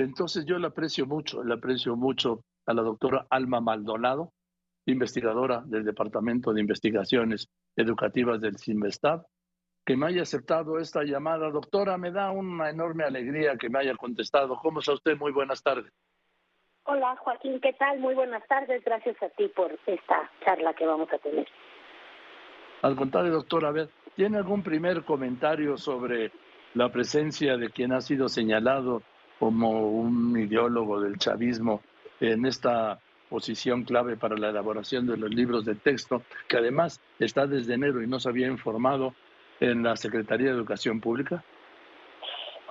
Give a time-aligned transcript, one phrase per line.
[0.00, 4.32] Entonces yo le aprecio mucho, le aprecio mucho a la doctora Alma Maldonado,
[4.86, 9.26] investigadora del Departamento de Investigaciones Educativas del CIMESTAB,
[9.84, 11.50] que me haya aceptado esta llamada.
[11.50, 14.56] Doctora, me da una enorme alegría que me haya contestado.
[14.56, 15.18] ¿Cómo está usted?
[15.18, 15.92] Muy buenas tardes.
[16.84, 18.00] Hola Joaquín, ¿qué tal?
[18.00, 18.82] Muy buenas tardes.
[18.82, 21.46] Gracias a ti por esta charla que vamos a tener.
[22.80, 26.32] Al contrario, doctora, a ver, ¿tiene algún primer comentario sobre
[26.72, 29.02] la presencia de quien ha sido señalado
[29.40, 31.80] como un ideólogo del chavismo
[32.20, 33.00] en esta
[33.30, 38.02] posición clave para la elaboración de los libros de texto, que además está desde enero
[38.02, 39.14] y no se había informado
[39.60, 41.42] en la Secretaría de Educación Pública?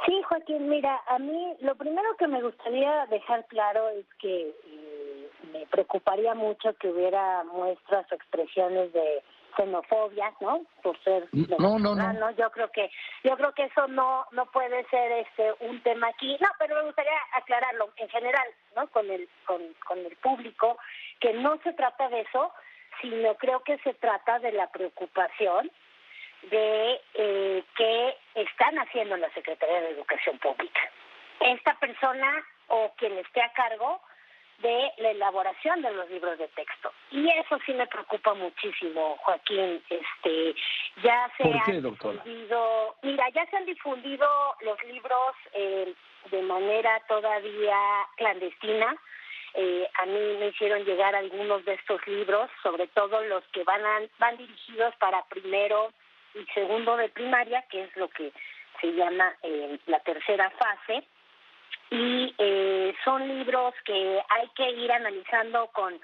[0.06, 5.30] Sí, Joaquín, mira, a mí lo primero que me gustaría dejar claro es que eh,
[5.52, 9.24] me preocuparía mucho que hubiera muestras o expresiones de
[9.60, 10.62] xenofobia, ¿no?
[10.82, 12.90] Por ser no, no, no, Yo creo que
[13.24, 16.38] yo creo que eso no no puede ser este un tema aquí.
[16.40, 18.88] No, pero me gustaría aclararlo en general, ¿no?
[18.88, 20.78] Con el con, con el público
[21.20, 22.54] que no se trata de eso,
[23.02, 25.70] sino creo que se trata de la preocupación
[26.44, 30.80] de eh, qué están haciendo la Secretaría de Educación Pública.
[31.42, 32.32] Esta persona
[32.68, 34.02] o quien esté a cargo
[34.62, 36.92] de la elaboración de los libros de texto.
[37.12, 39.82] Y eso sí me preocupa muchísimo, Joaquín.
[39.90, 40.56] Este,
[41.04, 44.28] ya se han difundido, mira, ya se han difundido
[44.62, 45.94] los libros eh,
[46.32, 47.78] de manera todavía
[48.18, 48.96] clandestina.
[49.56, 53.82] Eh, a mí me hicieron llegar algunos de estos libros, sobre todo los que van
[54.20, 55.92] van dirigidos para primero
[56.36, 58.32] y segundo de primaria, que es lo que
[58.80, 61.04] se llama eh, la tercera fase
[61.92, 66.00] y eh, son libros que hay que ir analizando con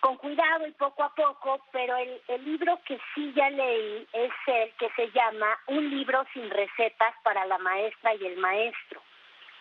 [0.00, 4.32] con cuidado y poco a poco, pero el, el libro que sí ya leí es
[4.48, 9.00] el que se llama Un libro sin recetas para la maestra y el maestro,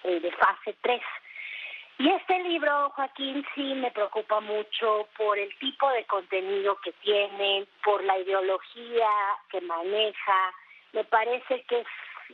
[0.04, 1.02] eh, de fase 3.
[2.00, 7.66] Y este libro, Joaquín, sí me preocupa mucho por el tipo de contenido que tiene,
[7.82, 9.10] por la ideología
[9.50, 10.54] que maneja.
[10.92, 11.88] Me parece que es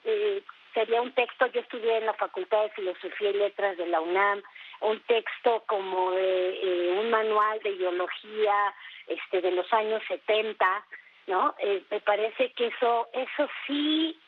[0.05, 0.43] eh,
[0.73, 4.41] sería un texto, yo estudié en la Facultad de Filosofía y Letras de la UNAM,
[4.81, 8.73] un texto como de eh, un manual de ideología
[9.07, 10.85] este, de los años 70,
[11.27, 11.55] ¿no?
[11.59, 14.19] Eh, me parece que eso, eso sí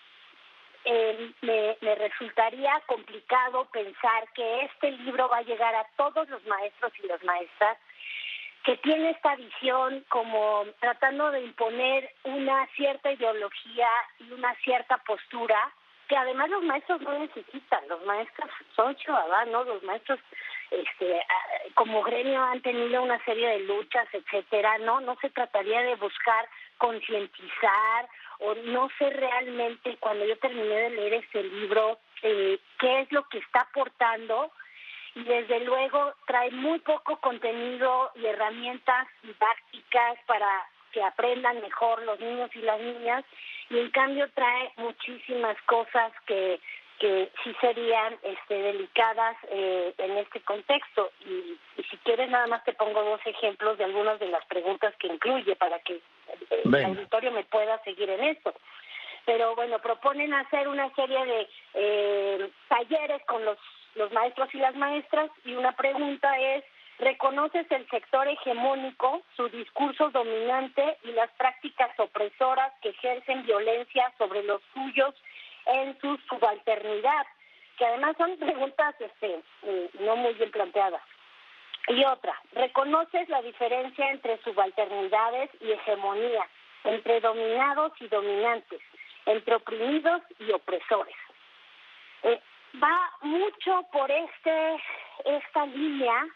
[0.85, 6.43] eh, me, me resultaría complicado pensar que este libro va a llegar a todos los
[6.45, 7.77] maestros y las maestras
[8.63, 15.57] que tiene esta visión como tratando de imponer una cierta ideología y una cierta postura
[16.11, 20.19] que además los maestros no necesitan, los maestros son ciudadanos, los maestros
[20.69, 25.81] este ah, como gremio han tenido una serie de luchas, etcétera, no no se trataría
[25.83, 32.59] de buscar concientizar o no sé realmente cuando yo terminé de leer este libro eh,
[32.77, 34.51] qué es lo que está aportando
[35.15, 42.19] y desde luego trae muy poco contenido y herramientas didácticas para que aprendan mejor los
[42.19, 43.25] niños y las niñas
[43.69, 46.59] y en cambio trae muchísimas cosas que
[47.01, 51.11] que sí serían este, delicadas eh, en este contexto.
[51.25, 51.57] Y,
[51.89, 55.55] si quieres, nada más te pongo dos ejemplos de algunas de las preguntas que incluye
[55.55, 55.99] para que
[56.63, 58.53] el auditorio me pueda seguir en esto.
[59.25, 63.57] Pero bueno, proponen hacer una serie de eh, talleres con los,
[63.95, 66.63] los maestros y las maestras y una pregunta es,
[67.01, 74.43] reconoces el sector hegemónico, su discurso dominante y las prácticas opresoras que ejercen violencia sobre
[74.43, 75.15] los suyos
[75.65, 77.25] en su subalternidad,
[77.77, 81.01] que además son preguntas este, eh, no muy bien planteadas.
[81.87, 86.47] Y otra, reconoces la diferencia entre subalternidades y hegemonía,
[86.83, 88.79] entre dominados y dominantes,
[89.25, 91.15] entre oprimidos y opresores.
[92.23, 92.39] Eh,
[92.81, 94.83] va mucho por este
[95.25, 96.27] esta línea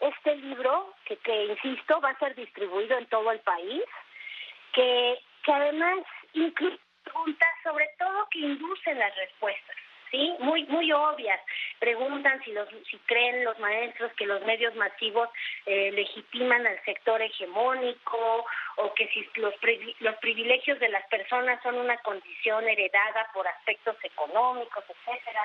[0.00, 3.82] este libro, que, que insisto, va a ser distribuido en todo el país,
[4.72, 5.98] que, que además
[6.32, 9.76] incluye preguntas sobre todo que inducen las respuestas.
[10.10, 10.34] ¿sí?
[10.40, 11.40] Muy muy obvias.
[11.78, 15.28] Preguntan si los si creen los maestros que los medios masivos
[15.66, 19.54] eh, legitiman al sector hegemónico o que si los
[20.00, 25.42] los privilegios de las personas son una condición heredada por aspectos económicos, etcétera.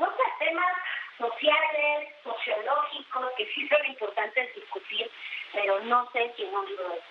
[0.00, 0.72] Sea, temas
[1.18, 5.10] sociales, sociológicos, que sí son importantes discutir,
[5.52, 7.04] pero no sé si no digo eso.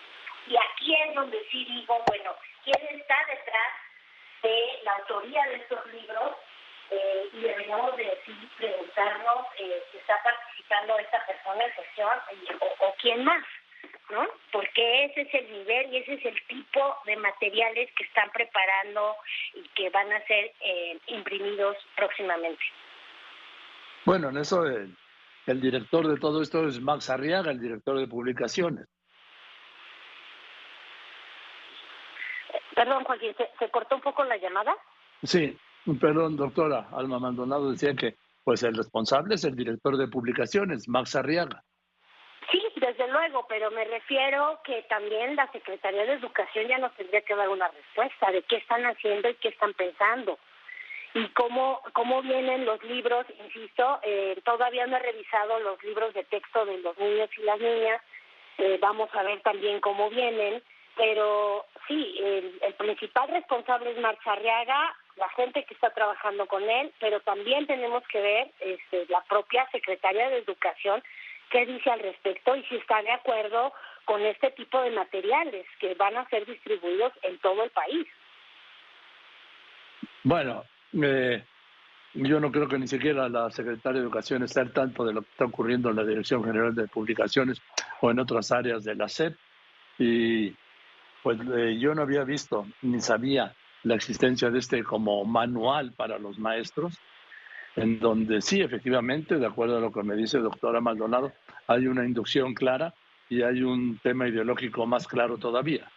[0.48, 3.74] Y aquí es donde sí digo, bueno, ¿quién está detrás
[4.42, 6.36] de la autoría de estos libros?
[6.90, 12.20] Eh, y deberíamos de decir, preguntarnos eh, si está participando esta persona en sesión
[12.60, 13.46] o, o quién más.
[14.10, 14.28] ¿No?
[14.52, 19.16] Porque ese es el nivel y ese es el tipo de materiales que están preparando
[19.54, 22.64] y que van a ser eh, imprimidos próximamente.
[24.06, 24.96] Bueno, en eso el,
[25.46, 28.88] el director de todo esto es Max Arriaga, el director de publicaciones.
[32.80, 34.74] Perdón, Joaquín, ¿se, cortó un poco la llamada?
[35.24, 35.58] Sí,
[36.00, 36.88] perdón, doctora.
[36.94, 38.16] Alma Maldonado decía que
[38.46, 41.64] pues el responsable es el director de publicaciones, Max Arriaga.
[43.00, 47.34] Desde luego, pero me refiero que también la Secretaría de Educación ya nos tendría que
[47.34, 50.38] dar una respuesta de qué están haciendo y qué están pensando.
[51.14, 56.26] Y cómo, cómo vienen los libros, insisto, eh, todavía no he revisado los libros de
[56.26, 58.02] texto de los niños y las niñas,
[58.58, 60.62] eh, vamos a ver también cómo vienen,
[60.98, 66.92] pero sí, el, el principal responsable es Marcharriaga, la gente que está trabajando con él,
[67.00, 71.02] pero también tenemos que ver este, la propia Secretaría de Educación
[71.50, 73.74] qué dice al respecto y si está de acuerdo
[74.06, 78.08] con este tipo de materiales que van a ser distribuidos en todo el país.
[80.24, 80.64] Bueno,
[81.02, 81.44] eh,
[82.14, 85.22] yo no creo que ni siquiera la Secretaría de Educación esté al tanto de lo
[85.22, 87.62] que está ocurriendo en la Dirección General de Publicaciones
[88.02, 89.36] o en otras áreas de la SEP.
[89.98, 90.56] Y
[91.22, 93.54] pues eh, yo no había visto ni sabía
[93.84, 96.98] la existencia de este como manual para los maestros,
[97.82, 101.32] en donde sí, efectivamente, de acuerdo a lo que me dice doctora Maldonado,
[101.68, 102.94] hay una inducción clara
[103.30, 105.90] y hay un tema ideológico más claro todavía.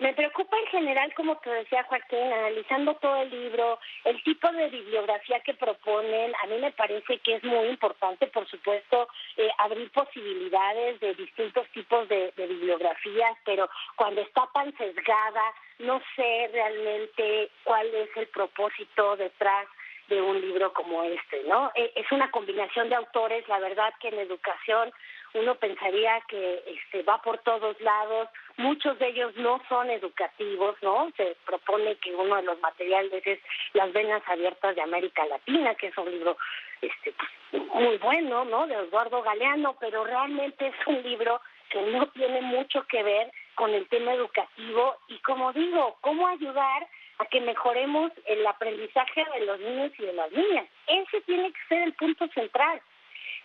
[0.00, 4.68] Me, preocupa en general, como te decía Joaquín, analizando todo el libro, el tipo de
[4.70, 9.90] bibliografía que proponen, a mí me parece que es muy importante, por supuesto, eh, abrir
[9.92, 17.50] posibilidades de distintos tipos de, de bibliografías, pero cuando está tan sesgada, no sé realmente
[17.62, 19.68] cuál es el propósito detrás
[20.08, 21.70] de un libro como este, ¿no?
[21.74, 24.90] E, es una combinación de autores, la verdad que en educación
[25.34, 31.10] uno pensaría que este va por todos lados, muchos de ellos no son educativos, ¿no?
[31.16, 33.40] Se propone que uno de los materiales es
[33.72, 36.36] Las venas abiertas de América Latina, que es un libro
[36.80, 37.14] este
[37.50, 38.66] pues, muy bueno, ¿no?
[38.66, 41.40] De Eduardo Galeano, pero realmente es un libro
[41.70, 46.86] que no tiene mucho que ver con el tema educativo y como digo, cómo ayudar
[47.18, 50.66] a que mejoremos el aprendizaje de los niños y de las niñas.
[50.86, 52.80] Ese tiene que ser el punto central.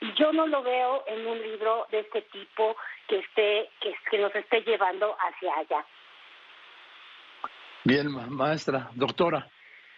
[0.02, 2.76] Y yo no lo veo en un libro de este tipo
[3.08, 5.86] que esté que, que nos esté llevando hacia allá.
[7.86, 9.48] Bien, maestra, doctora,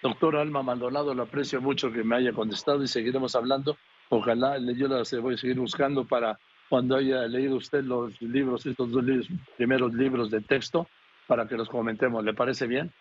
[0.02, 3.78] doctora Alma Maldonado, lo aprecio mucho que me haya contestado y seguiremos hablando.
[4.10, 6.38] Ojalá yo las voy a seguir buscando para
[6.70, 9.28] cuando haya leído usted los libros, estos dos libros,
[9.58, 10.88] primeros libros de texto,
[11.28, 12.24] para que los comentemos.
[12.24, 12.92] ¿Le parece bien?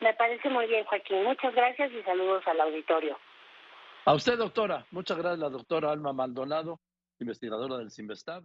[0.00, 1.24] Me parece muy bien, Joaquín.
[1.24, 3.18] Muchas gracias y saludos al auditorio.
[4.06, 4.86] A usted, doctora.
[4.90, 6.80] Muchas gracias, la doctora Alma Maldonado,
[7.20, 8.44] investigadora del CIMBESTAB.